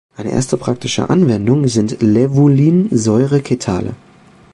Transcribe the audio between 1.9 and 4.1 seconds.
Lävulinsäure-Ketale.